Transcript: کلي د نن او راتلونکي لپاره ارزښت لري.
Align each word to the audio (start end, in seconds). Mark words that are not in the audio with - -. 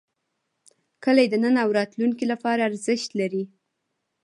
کلي 1.03 1.25
د 1.29 1.35
نن 1.43 1.55
او 1.63 1.69
راتلونکي 1.79 2.25
لپاره 2.31 2.65
ارزښت 2.69 3.09
لري. 3.19 3.43